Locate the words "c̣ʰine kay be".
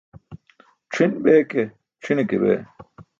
2.03-2.53